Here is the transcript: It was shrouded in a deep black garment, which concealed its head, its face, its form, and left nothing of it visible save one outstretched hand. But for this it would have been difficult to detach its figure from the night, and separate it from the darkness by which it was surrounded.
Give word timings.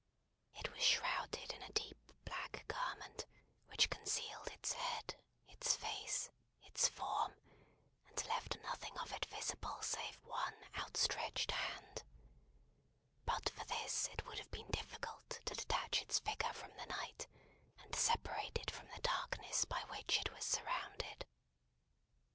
It 0.55 0.71
was 0.73 0.81
shrouded 0.83 1.53
in 1.53 1.61
a 1.61 1.71
deep 1.73 1.95
black 2.25 2.65
garment, 2.67 3.27
which 3.67 3.91
concealed 3.91 4.47
its 4.47 4.71
head, 4.73 5.13
its 5.47 5.75
face, 5.75 6.31
its 6.63 6.87
form, 6.89 7.35
and 8.07 8.25
left 8.25 8.57
nothing 8.63 8.97
of 8.97 9.13
it 9.13 9.25
visible 9.27 9.77
save 9.83 10.15
one 10.23 10.55
outstretched 10.75 11.51
hand. 11.51 12.03
But 13.25 13.49
for 13.51 13.63
this 13.65 14.07
it 14.07 14.25
would 14.25 14.39
have 14.39 14.49
been 14.49 14.71
difficult 14.71 15.39
to 15.45 15.53
detach 15.53 16.01
its 16.01 16.17
figure 16.17 16.51
from 16.51 16.75
the 16.77 16.87
night, 16.87 17.27
and 17.83 17.95
separate 17.95 18.57
it 18.57 18.71
from 18.71 18.87
the 18.87 19.01
darkness 19.01 19.65
by 19.65 19.83
which 19.83 20.19
it 20.19 20.31
was 20.33 20.43
surrounded. 20.45 21.27